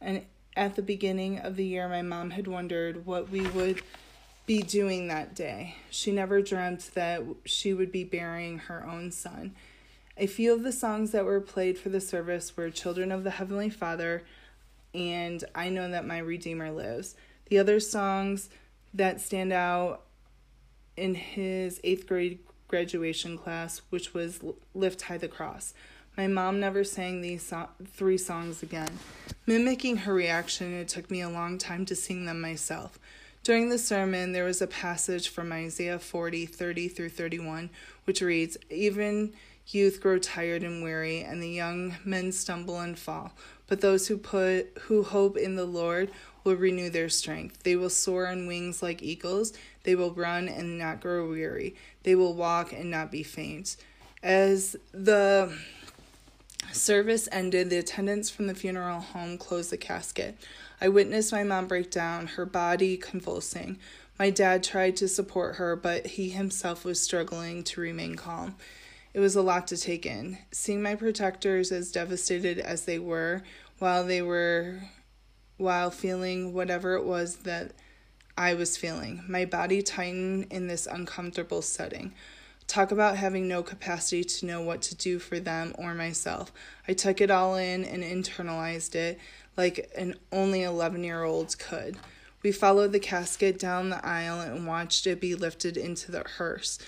And 0.00 0.24
at 0.56 0.76
the 0.76 0.82
beginning 0.82 1.38
of 1.38 1.56
the 1.56 1.64
year, 1.64 1.88
my 1.88 2.02
mom 2.02 2.30
had 2.30 2.46
wondered 2.46 3.04
what 3.04 3.30
we 3.30 3.46
would 3.48 3.82
be 4.46 4.62
doing 4.62 5.08
that 5.08 5.34
day. 5.34 5.74
She 5.90 6.12
never 6.12 6.40
dreamt 6.40 6.92
that 6.94 7.22
she 7.44 7.74
would 7.74 7.92
be 7.92 8.04
burying 8.04 8.58
her 8.58 8.86
own 8.86 9.10
son. 9.10 9.54
A 10.16 10.26
few 10.26 10.54
of 10.54 10.62
the 10.62 10.72
songs 10.72 11.10
that 11.10 11.26
were 11.26 11.40
played 11.40 11.78
for 11.78 11.90
the 11.90 12.00
service 12.00 12.56
were 12.56 12.70
Children 12.70 13.12
of 13.12 13.22
the 13.22 13.32
Heavenly 13.32 13.68
Father, 13.68 14.24
and 14.94 15.44
I 15.54 15.68
Know 15.68 15.90
That 15.90 16.06
My 16.06 16.18
Redeemer 16.18 16.70
Lives. 16.70 17.16
The 17.50 17.58
other 17.58 17.80
songs 17.80 18.48
that 18.94 19.20
stand 19.20 19.52
out 19.52 20.05
in 20.96 21.14
his 21.14 21.80
eighth 21.84 22.06
grade 22.06 22.38
graduation 22.68 23.38
class, 23.38 23.82
which 23.90 24.12
was 24.14 24.40
Lift 24.74 25.02
High 25.02 25.18
the 25.18 25.28
Cross. 25.28 25.74
My 26.16 26.26
mom 26.26 26.58
never 26.58 26.82
sang 26.82 27.20
these 27.20 27.42
so- 27.42 27.68
three 27.86 28.18
songs 28.18 28.62
again. 28.62 28.98
Mimicking 29.46 29.98
her 29.98 30.14
reaction, 30.14 30.72
it 30.72 30.88
took 30.88 31.10
me 31.10 31.20
a 31.20 31.28
long 31.28 31.58
time 31.58 31.84
to 31.86 31.94
sing 31.94 32.24
them 32.24 32.40
myself. 32.40 32.98
During 33.42 33.68
the 33.68 33.78
sermon, 33.78 34.32
there 34.32 34.44
was 34.44 34.60
a 34.60 34.66
passage 34.66 35.28
from 35.28 35.52
Isaiah 35.52 36.00
40, 36.00 36.46
30 36.46 36.88
through 36.88 37.10
31, 37.10 37.70
which 38.04 38.20
reads, 38.20 38.56
Even 38.70 39.34
youth 39.68 40.00
grow 40.00 40.18
tired 40.18 40.62
and 40.62 40.82
weary, 40.82 41.20
and 41.20 41.42
the 41.42 41.48
young 41.48 41.96
men 42.04 42.32
stumble 42.32 42.80
and 42.80 42.98
fall. 42.98 43.32
But 43.68 43.82
those 43.82 44.08
who 44.08 44.16
put 44.16 44.76
who 44.82 45.02
hope 45.02 45.36
in 45.36 45.56
the 45.56 45.64
Lord 45.64 46.10
will 46.44 46.54
renew 46.54 46.88
their 46.88 47.08
strength. 47.08 47.64
They 47.64 47.76
will 47.76 47.90
soar 47.90 48.28
on 48.28 48.46
wings 48.46 48.82
like 48.82 49.02
eagles. 49.02 49.52
They 49.86 49.94
will 49.94 50.12
run 50.12 50.48
and 50.48 50.78
not 50.78 51.00
grow 51.00 51.30
weary. 51.30 51.76
They 52.02 52.16
will 52.16 52.34
walk 52.34 52.72
and 52.72 52.90
not 52.90 53.12
be 53.12 53.22
faint. 53.22 53.76
As 54.20 54.74
the 54.92 55.56
service 56.72 57.28
ended, 57.30 57.70
the 57.70 57.78
attendants 57.78 58.28
from 58.28 58.48
the 58.48 58.54
funeral 58.54 58.98
home 58.98 59.38
closed 59.38 59.70
the 59.70 59.76
casket. 59.76 60.36
I 60.80 60.88
witnessed 60.88 61.32
my 61.32 61.44
mom 61.44 61.68
break 61.68 61.92
down, 61.92 62.26
her 62.26 62.44
body 62.44 62.96
convulsing. 62.96 63.78
My 64.18 64.28
dad 64.28 64.64
tried 64.64 64.96
to 64.96 65.08
support 65.08 65.54
her, 65.54 65.76
but 65.76 66.06
he 66.06 66.30
himself 66.30 66.84
was 66.84 67.00
struggling 67.00 67.62
to 67.64 67.80
remain 67.80 68.16
calm. 68.16 68.56
It 69.14 69.20
was 69.20 69.36
a 69.36 69.42
lot 69.42 69.68
to 69.68 69.76
take 69.76 70.04
in. 70.04 70.38
Seeing 70.50 70.82
my 70.82 70.96
protectors 70.96 71.70
as 71.70 71.92
devastated 71.92 72.58
as 72.58 72.86
they 72.86 72.98
were 72.98 73.44
while 73.78 74.04
they 74.04 74.20
were 74.20 74.80
while 75.58 75.90
feeling 75.90 76.52
whatever 76.52 76.94
it 76.94 77.04
was 77.04 77.36
that 77.36 77.72
I 78.36 78.54
was 78.54 78.76
feeling. 78.76 79.24
My 79.28 79.44
body 79.44 79.82
tightened 79.82 80.46
in 80.50 80.66
this 80.66 80.86
uncomfortable 80.86 81.62
setting. 81.62 82.12
Talk 82.66 82.90
about 82.90 83.16
having 83.16 83.48
no 83.48 83.62
capacity 83.62 84.24
to 84.24 84.46
know 84.46 84.60
what 84.60 84.82
to 84.82 84.94
do 84.94 85.18
for 85.18 85.38
them 85.40 85.74
or 85.78 85.94
myself. 85.94 86.52
I 86.86 86.92
took 86.92 87.20
it 87.20 87.30
all 87.30 87.54
in 87.54 87.84
and 87.84 88.02
internalized 88.02 88.94
it 88.94 89.18
like 89.56 89.90
an 89.96 90.16
only 90.32 90.62
11 90.62 91.02
year 91.04 91.22
old 91.22 91.58
could. 91.58 91.96
We 92.42 92.52
followed 92.52 92.92
the 92.92 93.00
casket 93.00 93.58
down 93.58 93.90
the 93.90 94.04
aisle 94.04 94.40
and 94.40 94.66
watched 94.66 95.06
it 95.06 95.20
be 95.20 95.34
lifted 95.34 95.76
into 95.76 96.12
the 96.12 96.24
hearse. 96.36 96.78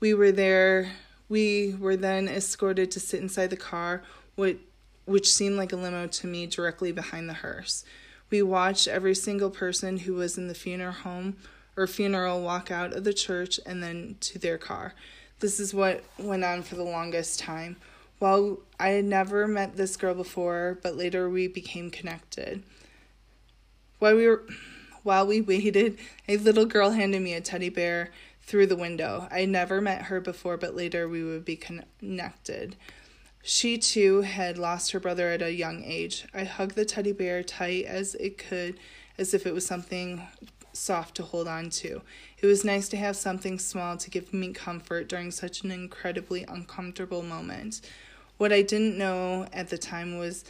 We 0.00 0.14
were 0.14 0.32
there 0.32 0.92
We 1.28 1.74
were 1.74 1.96
then 1.96 2.28
escorted 2.28 2.90
to 2.90 3.00
sit 3.00 3.22
inside 3.22 3.48
the 3.48 3.56
car, 3.56 4.02
which, 4.34 4.58
which 5.06 5.32
seemed 5.32 5.56
like 5.56 5.72
a 5.72 5.76
limo 5.76 6.06
to 6.06 6.26
me, 6.26 6.46
directly 6.46 6.92
behind 6.92 7.26
the 7.26 7.32
hearse. 7.32 7.86
We 8.32 8.40
watched 8.40 8.88
every 8.88 9.14
single 9.14 9.50
person 9.50 9.98
who 9.98 10.14
was 10.14 10.38
in 10.38 10.48
the 10.48 10.54
funeral 10.54 10.92
home 10.92 11.36
or 11.76 11.86
funeral 11.86 12.40
walk 12.40 12.70
out 12.70 12.94
of 12.94 13.04
the 13.04 13.12
church 13.12 13.60
and 13.66 13.82
then 13.82 14.16
to 14.20 14.38
their 14.38 14.56
car. 14.56 14.94
This 15.40 15.60
is 15.60 15.74
what 15.74 16.02
went 16.18 16.42
on 16.42 16.62
for 16.62 16.76
the 16.76 16.82
longest 16.82 17.38
time. 17.38 17.76
Well, 18.20 18.60
I 18.80 18.88
had 18.88 19.04
never 19.04 19.46
met 19.46 19.76
this 19.76 19.98
girl 19.98 20.14
before, 20.14 20.78
but 20.82 20.96
later 20.96 21.28
we 21.28 21.46
became 21.46 21.90
connected. 21.90 22.62
While 23.98 24.16
we 24.16 24.26
were 24.26 24.44
while 25.02 25.26
we 25.26 25.42
waited, 25.42 25.98
a 26.26 26.38
little 26.38 26.64
girl 26.64 26.90
handed 26.90 27.20
me 27.20 27.34
a 27.34 27.40
teddy 27.42 27.68
bear 27.68 28.12
through 28.40 28.68
the 28.68 28.76
window. 28.76 29.28
I 29.30 29.44
never 29.44 29.82
met 29.82 30.04
her 30.04 30.22
before, 30.22 30.56
but 30.56 30.74
later 30.74 31.06
we 31.06 31.22
would 31.22 31.44
be 31.44 31.56
connected. 31.56 32.76
She 33.44 33.76
too 33.76 34.20
had 34.20 34.56
lost 34.56 34.92
her 34.92 35.00
brother 35.00 35.30
at 35.30 35.42
a 35.42 35.52
young 35.52 35.82
age. 35.84 36.24
I 36.32 36.44
hugged 36.44 36.76
the 36.76 36.84
teddy 36.84 37.12
bear 37.12 37.42
tight 37.42 37.86
as 37.86 38.14
it 38.14 38.38
could, 38.38 38.78
as 39.18 39.34
if 39.34 39.46
it 39.46 39.52
was 39.52 39.66
something 39.66 40.22
soft 40.72 41.16
to 41.16 41.24
hold 41.24 41.48
on 41.48 41.68
to. 41.70 42.02
It 42.38 42.46
was 42.46 42.64
nice 42.64 42.88
to 42.90 42.96
have 42.96 43.16
something 43.16 43.58
small 43.58 43.96
to 43.96 44.10
give 44.10 44.32
me 44.32 44.52
comfort 44.52 45.08
during 45.08 45.32
such 45.32 45.62
an 45.62 45.72
incredibly 45.72 46.44
uncomfortable 46.44 47.22
moment. 47.22 47.80
What 48.38 48.52
I 48.52 48.62
didn't 48.62 48.96
know 48.96 49.46
at 49.52 49.68
the 49.68 49.78
time 49.78 50.18
was 50.18 50.44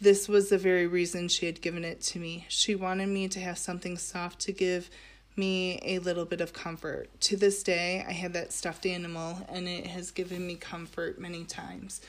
this 0.00 0.28
was 0.28 0.50
the 0.50 0.58
very 0.58 0.86
reason 0.86 1.28
she 1.28 1.46
had 1.46 1.62
given 1.62 1.84
it 1.84 2.02
to 2.02 2.18
me. 2.18 2.44
She 2.48 2.74
wanted 2.74 3.08
me 3.08 3.28
to 3.28 3.40
have 3.40 3.56
something 3.56 3.96
soft 3.96 4.40
to 4.40 4.52
give 4.52 4.90
me 5.36 5.78
a 5.82 5.98
little 6.00 6.26
bit 6.26 6.42
of 6.42 6.52
comfort. 6.52 7.08
To 7.22 7.36
this 7.36 7.62
day, 7.62 8.04
I 8.06 8.12
have 8.12 8.34
that 8.34 8.52
stuffed 8.52 8.86
animal, 8.86 9.46
and 9.48 9.66
it 9.68 9.86
has 9.86 10.10
given 10.10 10.46
me 10.46 10.56
comfort 10.56 11.18
many 11.18 11.44
times. 11.44 12.00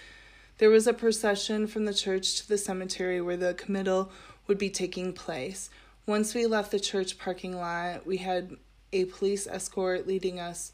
There 0.57 0.69
was 0.69 0.87
a 0.87 0.93
procession 0.93 1.67
from 1.67 1.85
the 1.85 1.93
church 1.93 2.35
to 2.37 2.47
the 2.47 2.57
cemetery 2.57 3.21
where 3.21 3.37
the 3.37 3.53
committal 3.53 4.11
would 4.47 4.57
be 4.57 4.69
taking 4.69 5.13
place. 5.13 5.69
Once 6.07 6.33
we 6.33 6.45
left 6.45 6.71
the 6.71 6.79
church 6.79 7.19
parking 7.19 7.55
lot, 7.55 8.07
we 8.07 8.17
had 8.17 8.57
a 8.91 9.05
police 9.05 9.45
escort 9.45 10.07
leading 10.07 10.39
us 10.39 10.71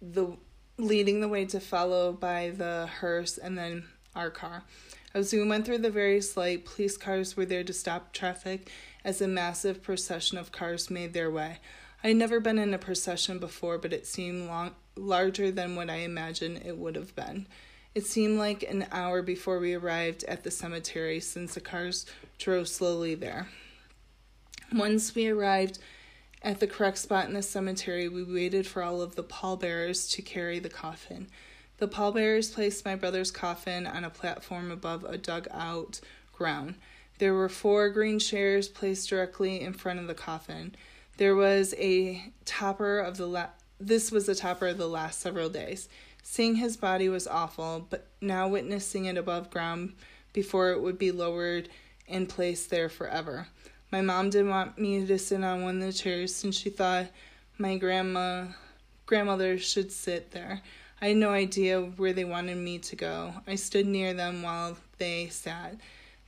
the 0.00 0.36
leading 0.78 1.20
the 1.20 1.28
way 1.28 1.44
to 1.44 1.60
follow 1.60 2.12
by 2.12 2.50
the 2.56 2.88
hearse 3.00 3.38
and 3.38 3.56
then 3.56 3.84
our 4.16 4.30
car. 4.30 4.64
As 5.14 5.32
we 5.32 5.46
went 5.46 5.66
through 5.66 5.78
the 5.78 5.90
various 5.90 6.36
light, 6.36 6.64
police 6.64 6.96
cars 6.96 7.36
were 7.36 7.44
there 7.44 7.62
to 7.62 7.72
stop 7.72 8.12
traffic 8.12 8.70
as 9.04 9.20
a 9.20 9.28
massive 9.28 9.82
procession 9.82 10.38
of 10.38 10.50
cars 10.50 10.90
made 10.90 11.12
their 11.12 11.30
way. 11.30 11.58
I 12.02 12.08
had 12.08 12.16
never 12.16 12.40
been 12.40 12.58
in 12.58 12.74
a 12.74 12.78
procession 12.78 13.38
before, 13.38 13.78
but 13.78 13.92
it 13.92 14.06
seemed 14.06 14.48
long, 14.48 14.74
larger 14.96 15.50
than 15.50 15.76
what 15.76 15.90
I 15.90 15.96
imagined 15.96 16.62
it 16.64 16.78
would 16.78 16.96
have 16.96 17.14
been. 17.14 17.46
It 17.94 18.06
seemed 18.06 18.38
like 18.38 18.62
an 18.62 18.86
hour 18.90 19.20
before 19.20 19.58
we 19.58 19.74
arrived 19.74 20.24
at 20.24 20.44
the 20.44 20.50
cemetery 20.50 21.20
since 21.20 21.54
the 21.54 21.60
cars 21.60 22.06
drove 22.38 22.68
slowly 22.68 23.14
there. 23.14 23.48
Once 24.72 25.14
we 25.14 25.28
arrived 25.28 25.78
at 26.40 26.58
the 26.58 26.66
correct 26.66 26.96
spot 26.96 27.26
in 27.26 27.34
the 27.34 27.42
cemetery, 27.42 28.08
we 28.08 28.22
waited 28.22 28.66
for 28.66 28.82
all 28.82 29.02
of 29.02 29.14
the 29.14 29.22
pallbearers 29.22 30.08
to 30.10 30.22
carry 30.22 30.58
the 30.58 30.70
coffin. 30.70 31.28
The 31.76 31.88
pallbearers 31.88 32.50
placed 32.50 32.84
my 32.86 32.96
brother's 32.96 33.30
coffin 33.30 33.86
on 33.86 34.04
a 34.04 34.10
platform 34.10 34.70
above 34.70 35.04
a 35.04 35.18
dug 35.18 35.46
out 35.50 36.00
ground. 36.32 36.76
There 37.18 37.34
were 37.34 37.50
four 37.50 37.90
green 37.90 38.18
chairs 38.18 38.68
placed 38.68 39.10
directly 39.10 39.60
in 39.60 39.74
front 39.74 40.00
of 40.00 40.06
the 40.06 40.14
coffin. 40.14 40.74
There 41.18 41.36
was 41.36 41.74
a 41.76 42.32
topper 42.46 43.00
of 43.00 43.18
the 43.18 43.26
la- 43.26 43.50
this 43.78 44.10
was 44.10 44.26
the 44.26 44.34
topper 44.34 44.68
of 44.68 44.78
the 44.78 44.88
last 44.88 45.20
several 45.20 45.50
days. 45.50 45.88
Seeing 46.22 46.56
his 46.56 46.76
body 46.76 47.08
was 47.08 47.26
awful, 47.26 47.86
but 47.90 48.06
now 48.20 48.48
witnessing 48.48 49.06
it 49.06 49.18
above 49.18 49.50
ground 49.50 49.94
before 50.32 50.70
it 50.70 50.80
would 50.80 50.98
be 50.98 51.10
lowered 51.10 51.68
and 52.08 52.28
placed 52.28 52.70
there 52.70 52.88
forever. 52.88 53.48
My 53.90 54.00
mom 54.00 54.30
didn't 54.30 54.50
want 54.50 54.78
me 54.78 55.04
to 55.04 55.18
sit 55.18 55.44
on 55.44 55.62
one 55.62 55.82
of 55.82 55.86
the 55.86 55.92
chairs 55.92 56.34
since 56.34 56.56
she 56.56 56.70
thought 56.70 57.08
my 57.58 57.76
grandma 57.76 58.46
grandmother 59.04 59.58
should 59.58 59.92
sit 59.92 60.30
there. 60.30 60.62
I 61.00 61.08
had 61.08 61.16
no 61.16 61.30
idea 61.30 61.80
where 61.80 62.12
they 62.12 62.24
wanted 62.24 62.56
me 62.56 62.78
to 62.78 62.96
go. 62.96 63.34
I 63.46 63.56
stood 63.56 63.86
near 63.86 64.14
them 64.14 64.42
while 64.42 64.78
they 64.98 65.28
sat. 65.28 65.76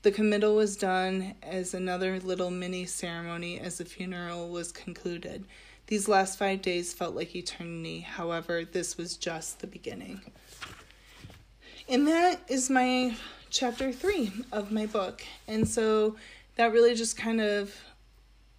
The 0.02 0.10
committal 0.10 0.56
was 0.56 0.76
done 0.76 1.34
as 1.42 1.72
another 1.72 2.20
little 2.20 2.50
mini 2.50 2.84
ceremony 2.84 3.58
as 3.58 3.78
the 3.78 3.86
funeral 3.86 4.50
was 4.50 4.72
concluded. 4.72 5.46
These 5.94 6.08
last 6.08 6.40
five 6.40 6.60
days 6.60 6.92
felt 6.92 7.14
like 7.14 7.36
eternity. 7.36 8.00
However, 8.00 8.64
this 8.64 8.96
was 8.96 9.16
just 9.16 9.60
the 9.60 9.68
beginning. 9.68 10.22
And 11.88 12.08
that 12.08 12.40
is 12.48 12.68
my 12.68 13.14
chapter 13.48 13.92
three 13.92 14.32
of 14.50 14.72
my 14.72 14.86
book. 14.86 15.22
And 15.46 15.68
so 15.68 16.16
that 16.56 16.72
really 16.72 16.96
just 16.96 17.16
kind 17.16 17.40
of 17.40 17.72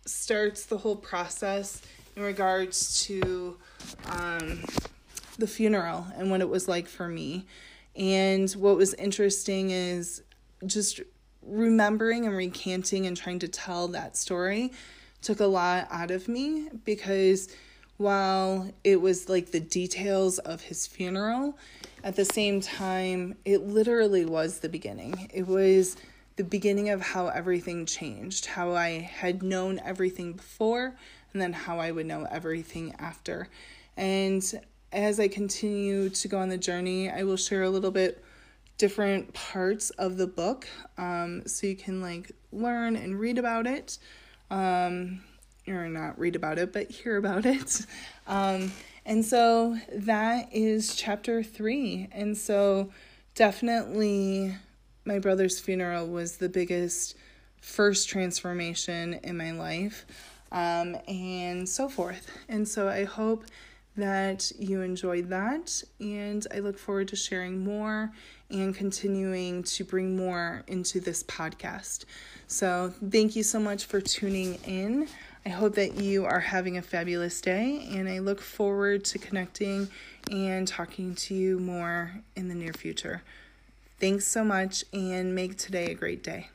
starts 0.06 0.66
the 0.68 0.78
whole 0.78 0.96
process 0.96 1.82
in 2.16 2.24
regards 2.24 3.04
to 3.08 3.58
um, 4.12 4.64
the 5.38 5.46
funeral 5.46 6.08
and 6.16 6.32
what 6.32 6.40
it 6.40 6.48
was 6.48 6.70
like 6.70 6.88
for 6.88 7.10
me. 7.10 7.48
And 7.98 8.50
what 8.52 8.78
was 8.78 8.94
interesting 8.94 9.72
is 9.72 10.24
just 10.66 11.02
remembering 11.42 12.28
and 12.28 12.34
recanting 12.34 13.06
and 13.06 13.18
trying 13.18 13.40
to 13.40 13.50
tell 13.50 13.90
that 13.90 14.16
story 14.16 14.72
took 15.26 15.40
a 15.40 15.46
lot 15.46 15.88
out 15.90 16.12
of 16.12 16.28
me 16.28 16.70
because 16.86 17.50
while 17.98 18.70
it 18.84 19.02
was 19.02 19.28
like 19.28 19.52
the 19.52 19.60
details 19.60 20.38
of 20.40 20.62
his 20.62 20.86
funeral, 20.86 21.58
at 22.04 22.16
the 22.16 22.26
same 22.26 22.62
time, 22.62 23.36
it 23.44 23.66
literally 23.66 24.24
was 24.24 24.60
the 24.60 24.70
beginning. 24.70 25.30
It 25.34 25.48
was 25.48 25.98
the 26.36 26.44
beginning 26.44 26.90
of 26.90 27.02
how 27.02 27.28
everything 27.30 27.88
changed, 27.88 28.46
how 28.46 28.76
I 28.76 29.00
had 29.00 29.42
known 29.42 29.80
everything 29.84 30.34
before, 30.34 30.96
and 31.34 31.42
then 31.42 31.54
how 31.54 31.80
I 31.80 31.90
would 31.90 32.06
know 32.06 32.28
everything 32.30 32.94
after. 33.00 33.48
And 33.98 34.44
as 34.92 35.20
I 35.20 35.28
continue 35.28 36.10
to 36.10 36.28
go 36.28 36.38
on 36.38 36.50
the 36.50 36.58
journey, 36.58 37.10
I 37.10 37.24
will 37.24 37.38
share 37.38 37.64
a 37.64 37.70
little 37.70 37.92
bit 37.92 38.24
different 38.78 39.34
parts 39.34 39.90
of 39.92 40.18
the 40.18 40.28
book 40.28 40.68
um, 40.98 41.48
so 41.48 41.66
you 41.66 41.76
can 41.76 42.02
like 42.02 42.32
learn 42.52 42.96
and 42.96 43.20
read 43.20 43.40
about 43.40 43.66
it. 43.66 43.98
Um, 44.50 45.22
or 45.68 45.88
not 45.90 46.20
read 46.20 46.36
about 46.36 46.60
it, 46.60 46.72
but 46.74 46.90
hear 46.90 47.18
about 47.18 47.46
it. 47.46 47.86
Um, 48.28 48.72
and 49.06 49.24
so 49.24 49.78
that 49.94 50.50
is 50.52 50.96
chapter 50.96 51.44
three. 51.44 52.10
And 52.12 52.36
so 52.36 52.90
definitely 53.36 54.56
my 55.06 55.20
brother's 55.20 55.60
funeral 55.60 56.08
was 56.08 56.38
the 56.38 56.50
biggest 56.50 57.16
first 57.62 58.10
transformation 58.10 59.20
in 59.24 59.38
my 59.38 59.52
life, 59.52 60.08
um, 60.52 60.98
and 61.08 61.70
so 61.70 61.88
forth. 61.88 62.32
And 62.50 62.68
so 62.68 62.88
I 62.88 63.04
hope 63.04 63.46
that 63.98 64.52
you 64.60 64.82
enjoyed 64.82 65.30
that, 65.30 65.84
and 66.00 66.46
I 66.54 66.60
look 66.60 66.78
forward 66.78 67.08
to 67.10 67.16
sharing 67.16 67.64
more 67.64 68.12
and 68.50 68.76
continuing 68.76 69.64
to 69.64 69.84
bring 69.84 70.16
more 70.16 70.64
into 70.68 71.00
this 71.00 71.24
podcast. 71.24 72.06
So, 72.48 72.94
thank 73.10 73.36
you 73.36 73.44
so 73.44 73.60
much 73.60 73.86
for 73.86 74.02
tuning 74.02 74.56
in. 74.66 75.08
I 75.46 75.50
hope 75.50 75.76
that 75.76 75.96
you 75.96 76.26
are 76.26 76.40
having 76.40 76.78
a 76.78 76.82
fabulous 76.82 77.40
day, 77.40 77.88
and 77.92 78.10
I 78.10 78.20
look 78.20 78.42
forward 78.42 79.06
to 79.06 79.20
connecting 79.20 79.88
and 80.32 80.68
talking 80.68 81.16
to 81.16 81.36
you 81.36 81.60
more 81.60 82.16
in 82.36 82.48
the 82.48 82.56
near 82.56 82.74
future. 82.74 83.22
Thanks 84.00 84.28
so 84.28 84.44
much 84.44 84.84
and 84.92 85.34
make 85.34 85.58
today 85.58 85.92
a 85.92 85.94
great 85.94 86.24
day. 86.24 86.50